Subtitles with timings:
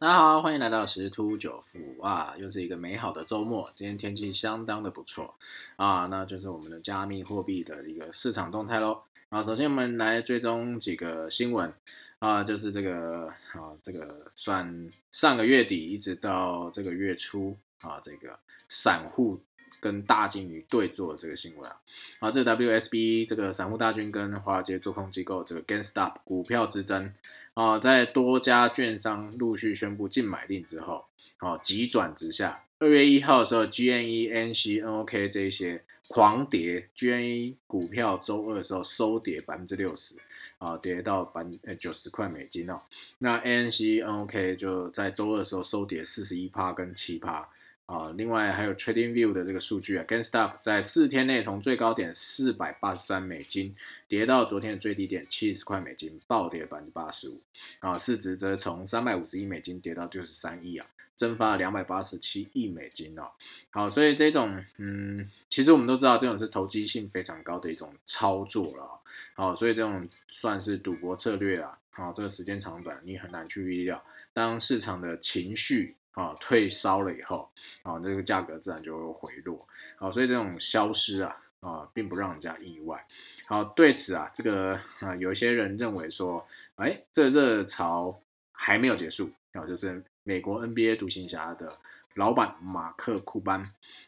[0.00, 3.70] 大家好，欢迎来到十突九富啊，又是一个美好的周末。
[3.74, 5.34] 今天天气相当的不错
[5.76, 9.02] 啊，那就是我们的加密货币的一个市场动态喽。
[9.28, 11.70] 啊，首先我们来追踪几个新闻
[12.18, 18.38] 啊，就是这个啊，这个算上个月底一直到这个月初啊，这个
[18.70, 19.38] 散户。
[19.80, 21.76] 跟大金鱼对坐这个新闻啊，
[22.20, 27.12] 啊，这 WSB 这个散户大军跟华尔街做空机构这个 GameStop 股票之争
[27.54, 31.06] 啊，在多家券商陆续宣布禁买令之后，
[31.38, 32.62] 啊，急转直下。
[32.78, 40.16] 二月一号的时候，GNE、NC、NOK 这些狂跌，GNE 股票周二的时候收跌百分之六十，
[40.58, 42.80] 啊，跌到百呃九十块美金哦。
[43.18, 47.48] 那 NC、NOK 就在周二的时候收跌四十一趴跟七趴。
[47.90, 53.74] 啊，另外还有 Trading View 的这个数据啊，GameStop 在四天内从最高点四百八十三美金
[54.06, 57.40] 跌到昨天的最低点七十块美金，暴跌百分之八十五。
[57.80, 63.28] 啊，市值则从三百五十亿美金跌到六十三亿啊，蒸发了两百八十七亿美金哦。
[63.70, 69.00] 好，所以这种嗯，其实我们都知道这种是投机性非常高的一种操作了。
[69.34, 71.76] 好，所以这种算是赌博策略啊。
[71.90, 74.00] 好，这个时间长短你很难去预料，
[74.32, 75.96] 当市场的情绪。
[76.12, 77.48] 啊，退烧了以后，
[77.82, 79.66] 啊，这个价格自然就会回落。
[79.96, 83.06] 好，所以这种消失啊，啊，并不让人家意外。
[83.46, 88.20] 好，对此啊，这个啊，有一些人认为说，哎，这热潮
[88.52, 89.30] 还没有结束。
[89.52, 91.76] 啊，就是美国 NBA 独行侠的
[92.14, 93.60] 老板马克库班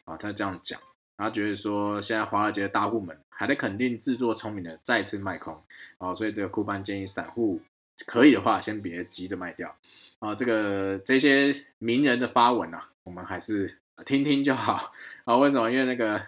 [0.04, 0.80] 啊，他这样讲，
[1.16, 5.60] 他觉得说，现在华尔街的大户们还得肯定自作聪明的再次卖空。
[5.98, 7.60] 啊，所以这个库班建议散户
[8.06, 9.76] 可以的话，先别急着卖掉。
[10.18, 14.92] 啊，这个这些名人的发文啊，我们还是听听就好
[15.24, 15.36] 啊。
[15.36, 15.68] 为什么？
[15.70, 16.22] 因为那个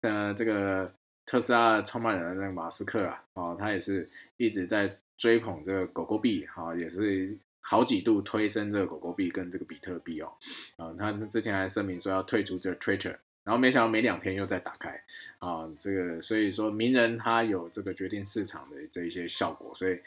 [0.00, 0.92] 呃，这个
[1.24, 10.32] 特斯拉创办人那个马斯克啊，哦，他也是一直在追捧这个狗狗币，哈，也是好几度推升这个狗狗币跟这个比特币哦。
[10.76, 15.00] 啊，他之前还声明说要退出这个 Twitter，然后没想到没两天又再打开
[15.38, 15.68] 啊。
[15.78, 20.00] 这个所以说名人他有这个决定市场的这一些效果，所以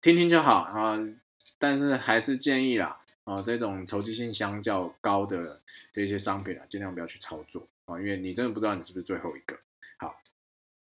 [0.00, 0.98] 听听就好啊。
[1.62, 5.60] 但是还是建议啦，啊，这种投机性相较高的
[5.92, 9.58] 这些商品啊，尽量不要去操作啊，因为你真的不知道你是不是最后一个。
[9.98, 10.22] 好，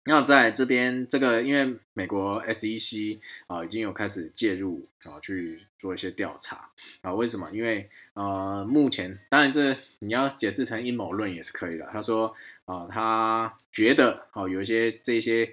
[0.05, 3.19] 那在这边这个，因为美国 SEC
[3.49, 6.71] 啊已经有开始介入啊去做一些调查
[7.01, 7.51] 啊，为什么？
[7.51, 11.89] 因为呃，目前当然这你要解释成阴谋论也是可以的。
[11.93, 12.33] 他说
[12.67, 15.53] 啊，他觉得啊有一些这些。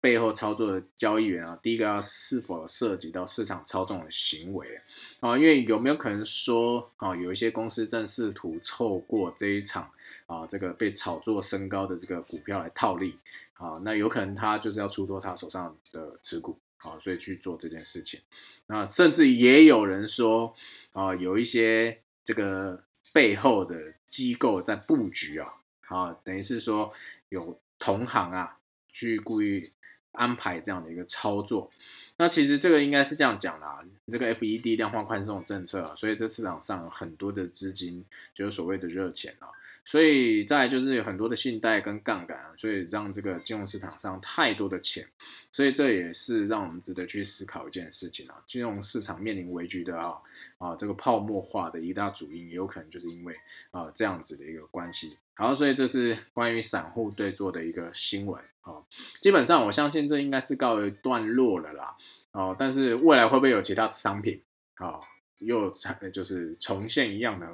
[0.00, 4.80] 背后操作的交易员啊，第一个要是否涉及到市场操纵的行为
[5.18, 5.36] 啊？
[5.36, 9.90] 因为有没有可能说啊，有一些公司正试图透过这一场
[10.26, 13.18] 啊，这个被炒作升高的这个股票来套利
[13.54, 13.80] 啊？
[13.84, 18.20] 那有可能他就是要出脱他手上的持股啊，所以去做这件事情。
[18.68, 20.54] 那甚至也有人说
[20.92, 25.54] 啊，有一些这个背后的机构在布局啊，
[25.88, 26.92] 啊，等于是说
[27.30, 28.58] 有同行啊
[28.92, 29.72] 去故意。
[30.18, 31.70] 安排这样的一个操作，
[32.16, 33.78] 那其实这个应该是这样讲的啊，
[34.10, 39.46] 这个 FED 量化宽松政策啊，所以这市场上有很多的资金，就是所谓的热钱啊，
[39.84, 45.06] 所以再就是有很多的信贷跟杠杆啊，所以让这个金融市场上太多的钱，
[45.52, 50.16] 所以这也是让我们值得去思考一件事情啊，金融市场面临危局的啊
[50.58, 53.34] 啊这个泡沫化的一大主因，也有可能就是因为
[53.70, 55.16] 啊这样子的一个关系。
[55.34, 58.42] 好，所以这是关于散户对做的一个新闻。
[58.68, 58.84] 哦。
[59.20, 61.96] 基本上，我相信这应该是告一段落了啦。
[62.32, 64.40] 哦，但是未来会不会有其他商品
[64.74, 65.00] 啊，
[65.38, 65.72] 又
[66.12, 67.52] 就是重现一样的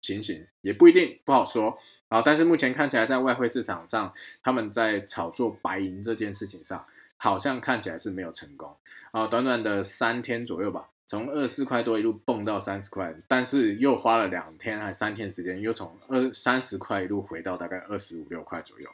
[0.00, 1.76] 情形，也不一定，不好说
[2.08, 2.20] 啊。
[2.22, 4.12] 但是目前看起来，在外汇市场上，
[4.42, 6.84] 他们在炒作白银这件事情上，
[7.16, 8.76] 好像看起来是没有成功
[9.10, 9.26] 啊。
[9.26, 10.89] 短短的三天左右吧。
[11.10, 18.88] 从二四块多一路蹦到三十块，但是又花了两天还三天时间，又从二三十块一路回到大概二十五六块左右，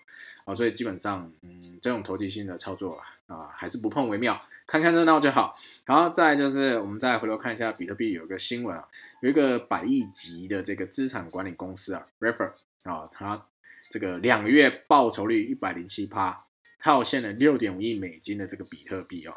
[0.47, 5.59] 啊，所以基本上，嗯，这种投机性的操作啊，还是不碰为妙，看看热闹就好。
[5.85, 8.89] 然后再就是我们再回头看一下比特币，有一个新闻啊，
[9.21, 12.53] 有一个百亿级的这个资产管理公司啊，Refer
[12.85, 13.45] 啊，它
[13.91, 16.47] 这个两个月报酬率一百零七趴，
[16.81, 19.35] 套现了六点五亿美金的这个比特币哦。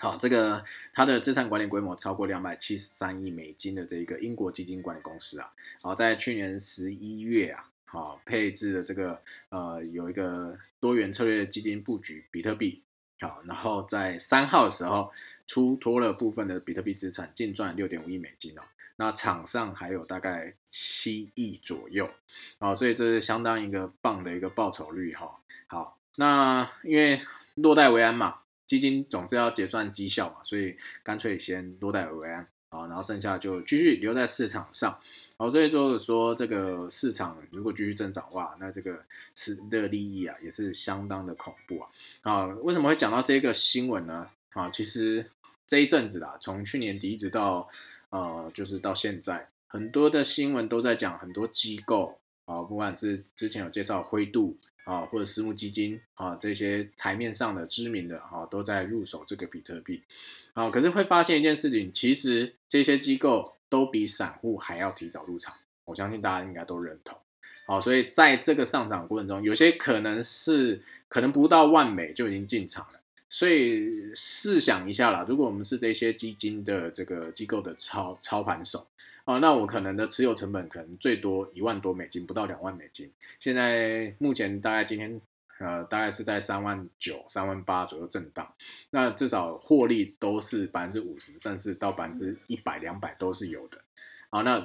[0.00, 0.64] 好，这个
[0.94, 5.52] 它的资产管理规模超过两百七十三亿美金的这一个英国基金管理公司啊，
[5.82, 9.20] 好，在去年十一月啊，好配置的这个
[9.50, 12.82] 呃有一个多元策略基金布局比特币，
[13.20, 15.12] 好，然后在三号的时候
[15.46, 18.62] 出脱了部分的比特币资产，净赚六点五亿美金哦，
[18.96, 22.08] 那场上还有大概七亿左右，
[22.58, 27.20] 好，所以这是相当一个棒的一个报酬率哈，好，那因为
[27.56, 28.36] 落袋为安嘛。
[28.70, 34.96] 基金总是要结算绩效嘛，所以干脆先落袋为安啊，然后剩下就继续留在市场上。
[35.36, 41.88] 好，所以就是说这个市场如果继续增长哇，那这个是的利益啊也是相当的恐怖啊。
[42.22, 44.28] 啊，为什么会讲到这个新闻呢？
[44.50, 45.28] 啊，其实
[45.66, 47.68] 这一阵子啊，从去年底一直到
[48.10, 52.19] 呃，就是到现在，很多的新闻都在讲很多机构
[52.50, 60.02] 啊，不管是之前有介绍灰度啊，或者私募基金啊，这些台面上的知名的啊，都在入手这个比特币。
[60.54, 65.54] 啊，可是会发现一件事情，其实这些机构都比散户还要提早入场。
[65.84, 67.16] 我相信大家应该都认同。
[67.66, 72.99] 好，所以在这个上涨过程中，有些可能是可能不到万美就已经进场了。
[73.30, 78.84] 所以试想一下啦，如果我们是这些基金的这个机构的操操盘手
[79.24, 83.08] 啊，那我可能的持有成本可能最多一万多美金，不到两万美金。
[83.38, 85.20] 现在目前大概今天
[85.60, 88.52] 呃大概是在三万九、三万八左右震荡，
[88.90, 93.78] 那至少获利都是百分之五十，甚至到百分之一百、两百都是有的。
[94.30, 94.60] 好，那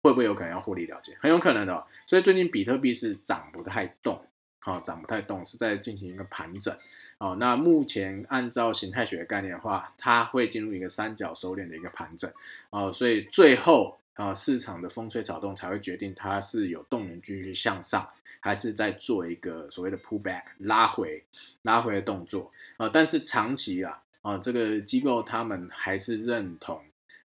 [0.00, 1.14] 会不会有可能要获利了结？
[1.20, 1.84] 很有可能的。
[2.06, 4.24] 所以最近比特币是涨不太动，
[4.60, 6.74] 好，涨不太动，是在进行一个盘整。
[7.18, 12.30] 哦，那目前按照形态学的概念的话，它会进入一个三角收敛的一个盘整，
[12.70, 18.08] 哦，所以最后啊，市场的风吹草动才会决定它是有动能继续向上，
[18.40, 21.22] 还是在做一个所谓的 pullback 拉回
[21.62, 22.88] 拉回的动作啊。
[22.88, 26.80] 但是长期啊，啊，这个机构他们还是认同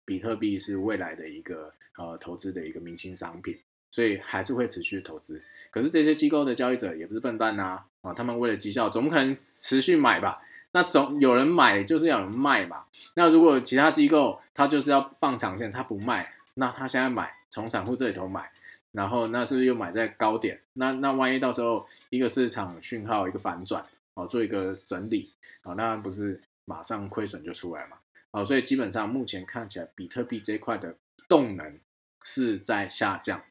[0.05, 3.57] 比特币是未来的一个呃投资的一个明星商品。
[3.91, 5.39] 所以还是会持续投资，
[5.69, 10.43] 可是这些机构的交易者也不是笨蛋呐，啊，他们为了绩效，总不可能持续买吧？
[10.73, 12.83] 那总有人买，就是要有人卖嘛。
[13.15, 18.51] 那如果其他机构他就是要放长线，他不卖，那他现在买，从散户这里头买，
[18.91, 20.59] 然后那是不是又买在高点？
[20.73, 23.85] 那那万一到时候一个市场讯号一个反转，
[24.15, 27.97] 哦，做一个整理，啊，那不是马上亏损就出来嘛？
[28.31, 30.95] 啊，所以基本上目前看起来，比特币这块的
[31.29, 31.79] 动能
[32.23, 33.41] 是在下降。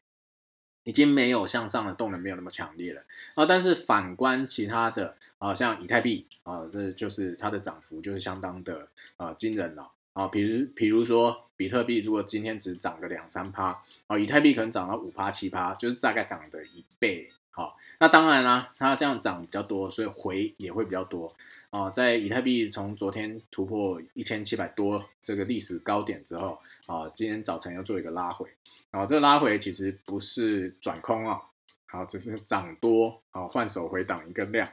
[0.83, 3.01] 已经没有向上的动能，没有那么强烈了
[3.35, 3.45] 啊！
[3.45, 8.87] 但是反观其他的啊，像以太币啊，这就是它的涨幅就是相当的
[9.17, 10.27] 啊惊人了啊！
[10.27, 17.31] 比如比如说比特币，如果今天只涨个两三趴啊，以太币可能涨到五趴七趴，就是大概涨的一倍。
[17.55, 21.31] 好，那当然啦，它这样涨比较多，所以回也会比较多
[21.69, 21.87] 啊。
[21.91, 26.57] 在以太币从昨天突破一千七百多这个历史高点之后
[26.87, 28.49] 啊，今天早晨要做一个拉回。
[28.91, 31.39] 好，这个拉回其实不是转空啊，
[31.85, 34.67] 好，只是涨多，好换手回档一个量，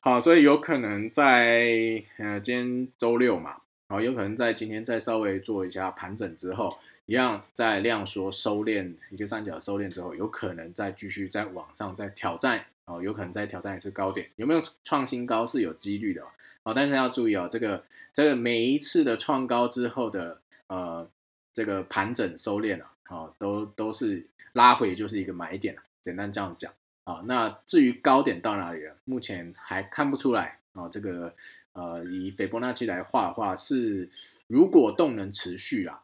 [0.00, 3.58] 好，所以有可能在呃今天周六嘛，
[3.88, 16.22] 好，有可能在今天再稍微做一下盘整之后，一样在量缩收敛一个三角收敛之后，有可能再继续在往上再挑战，哦，有可能再挑战一次高点，有没有创新高是有几率的，
[16.62, 21.08] 哦，但是要注意哦，这个这个每一次的创高之后的呃
[21.52, 22.92] 这个盘整收敛啊。
[23.08, 26.72] 好，都都是拉回，就是一个买点简单这样讲
[27.04, 27.20] 啊。
[27.24, 30.88] 那至于高点到哪里了，目前还看不出来啊。
[30.88, 31.32] 这个
[31.72, 34.10] 呃，以斐波那契来画的话，是
[34.48, 36.02] 如果动能持续啊，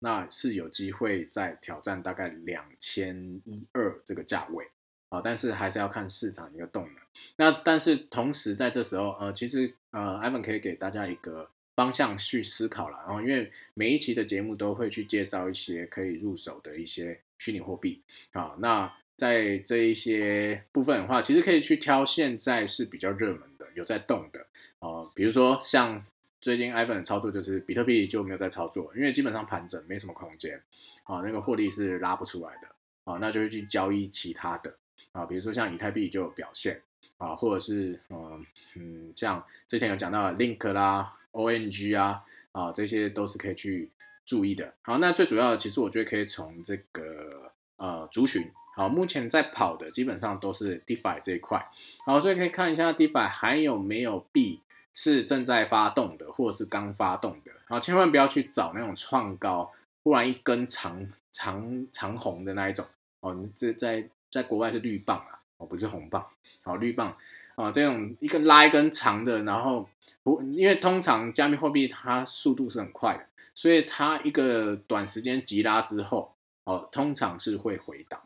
[0.00, 4.66] 那是有机会再挑战大概两千一二这个价位
[5.08, 5.20] 啊。
[5.22, 6.94] 但是还是要看市场一个动能。
[7.36, 11.50] 那但是同时在这时候，呃，其实呃，Ivan 可以给大家一个。
[11.76, 24.40] 方向去思考了，然后因为每一期的节目都会去介绍一些可以入手的一些虚拟货币啊，那在这一些部分的话，其实可以去挑现在是比较热门的、有在动的
[24.78, 26.02] 啊，比如说像
[26.40, 30.62] 最近 iPhone 的操作就是比特币就没有在操作，因为基本上盘整没什么空间
[31.04, 32.68] 啊，那个获利是拉不出来的
[33.04, 34.76] 啊，那就会去交易其他的
[35.12, 36.80] 啊，比如说像以太币就有表现
[37.18, 41.12] 啊，或者是嗯嗯，像之前有讲到的 Link 啦。
[41.32, 43.90] O N G 啊，啊，这些都是可以去
[44.24, 44.72] 注意的。
[44.80, 51.62] 好，那最主要的，其实我觉得可以从这个呃族群，好，目前在跑的基本上都是 DeFi 这一块，
[52.06, 54.62] 好，所以可以看一下 DeFi 还有没有币
[54.96, 57.52] 是正在发动的，或者是刚发动的。
[57.68, 59.70] 好，千万不要去找那种创高，
[60.02, 62.86] 忽然一根长长长红的那一种
[63.20, 66.26] 哦，这在在国外是绿棒啊，哦，不是红棒，
[66.62, 67.14] 好，绿棒。
[67.56, 69.88] 啊，这种一个拉一根长的，然后
[70.22, 76.34] 不，因为通常加密货币它速度是很快的，所以它一个短时间急拉之后，
[76.64, 78.20] 哦，通常是会回档。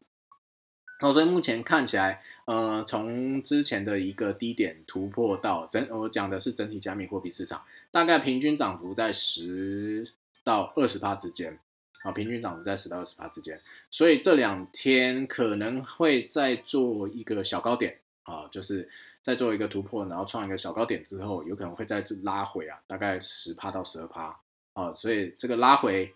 [1.01, 10.07] 哦，所以目前看起来，呃，从之前的一个低点突破到整，我讲的是整体加密货币市场，大概平均涨幅在十
[10.45, 11.59] 到二十趴之间，
[12.03, 18.89] 啊，平均涨幅在十到二十趴之间，所以这两天可能会再做一个小高点，啊，就是。
[19.23, 24.35] 再做一个突破，然后创一个小高点之后，有可能会再拉回啊，大概十趴到十二趴
[24.73, 26.11] 啊，所以这个拉回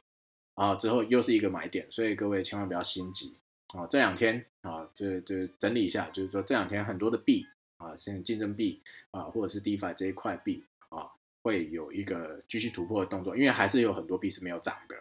[0.54, 3.34] 啊，之后又是一个买点，所以各位千万不要心急
[3.74, 3.86] 啊。
[3.90, 8.80] 这两天啊，就就整理一下，就是说这两天很多的币啊，现在竞争币
[9.10, 11.06] 啊，或者是 DeFi 这一块币啊，
[11.42, 14.96] 会有一个继续突破的动作，因为还是有很多币是没有涨的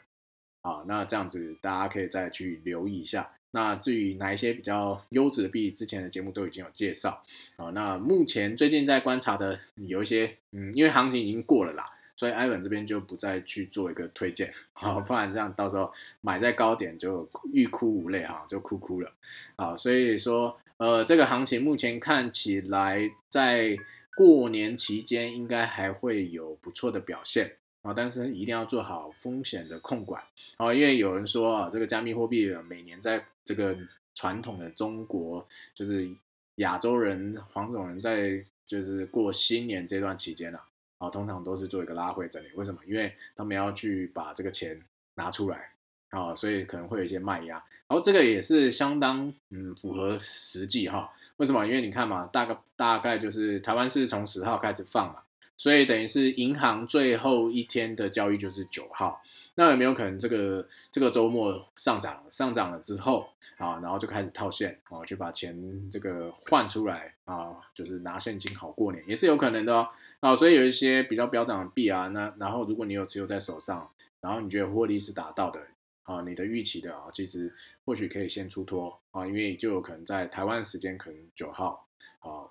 [0.62, 0.84] 啊。
[0.86, 3.32] 那这样子大家可以再去留意一下。
[3.51, 7.24] 那至于哪一些比较优质的币，之前的节目都已经有介绍
[7.55, 7.70] 啊。
[7.70, 11.89] 那目前最近在观察的有一些，嗯，因为行情已经过了啦，
[12.24, 19.12] 所以艾文这边就不再去做一个推荐，好，不然这样到时候买在高点就欲哭无泪哈，就哭哭了，
[19.58, 23.75] 好，所以说，呃，这个行情目前看起来在
[24.15, 27.58] 过年期间应该还会有不错的表现。
[27.82, 30.24] 啊，但是一定要做好风险的控管。
[30.56, 33.77] 啊，因为有人说啊，这个加密货币每年在这个
[34.15, 36.10] 传统的中国，就是
[36.56, 40.60] 亚洲人黄种人在就是过新年这段期间呢，
[41.03, 42.48] 啊，通常都是做一个拉回整理。
[42.55, 42.79] 为什么？
[42.86, 44.81] 因为他们要去把这个钱
[45.15, 45.72] 拿出来
[46.12, 47.55] 啊，所以可能会有一些卖压。
[47.88, 51.12] 然后这个也是相当嗯符合实际哈。
[51.38, 51.65] 为什么？
[51.65, 55.19] 因为你看嘛，大概大概就是台湾是从十号开始放嘛。
[55.55, 59.22] 所以等于是银行最后一天的交易就是九号，
[59.55, 69.88] 那有没有可能这个这个周末上涨上涨了之后啊，然后就开始套现啊，去把钱这个换出来啊，就是拿现金好过年也是有可能的哦
[70.19, 75.62] 啊，所以有一些比较飙涨的币啊，那然后如果你有持有在手上，然后你觉得获利是达到的
[76.03, 77.53] 啊，你的预期的啊，其实
[77.86, 81.88] 或许可以先出脱啊，因为就有可能在台湾时间可能九号
[82.19, 82.50] 啊，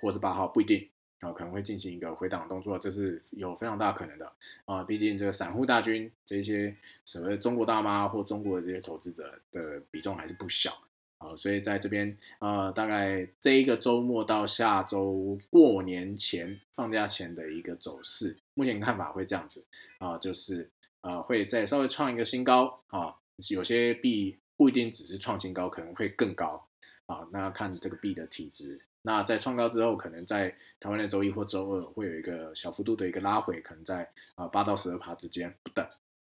[0.00, 0.88] 或是八号不一定。
[1.24, 4.30] 啊，可能会进行一个回档动作，这是有非常大可能的
[4.66, 4.82] 啊。
[4.82, 6.76] 毕竟这个散户大军，这些
[7.06, 10.76] 所谓中国大妈或中国的这些投资者的比重还是不小
[11.16, 11.34] 啊。
[11.34, 19.64] 所以在这边，呃，大概这一个周末到下周过年前放假前的一个走势，目前看法会这样子
[19.96, 20.68] 啊，就是
[21.00, 23.16] 呃，会再稍微创一个新高啊。
[23.50, 26.68] 有些币不一定只是创新高，可能会更高
[27.06, 27.26] 啊。
[27.32, 28.80] 那看这个币的体质。
[29.06, 30.48] 那在创高之后，可能在
[30.80, 35.86] 台湾的周一或周二会有一个小幅度的一个拉回，可能在啊八到十二趴之间不等。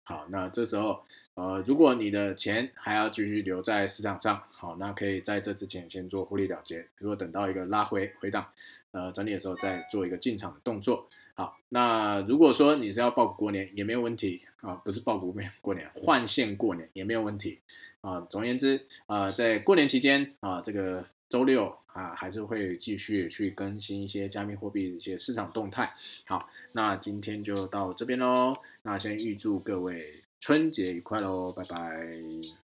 [0.04, 6.86] 好，那这时候呃，如果你的钱还要继续留在市场上，好，那可以在这之前先做获利了结。
[6.98, 8.46] 如果等到一个拉回回档，
[8.92, 11.08] 呃整理的时候再做一个进场的动作。
[11.34, 17.58] 好，那如果说你是要报过年也没有问题啊，不是报股过年换线过年也没有问题
[18.00, 18.20] 啊。
[18.30, 21.04] 总而言之啊，在过年期间啊，这个。
[21.30, 25.92] 周六啊，还是会继续去更新一些加密货币的一些市场动态。
[26.25, 28.56] 好，那今天就到这边喽。
[28.82, 32.69] 那先预祝各位春节愉快喽，拜拜。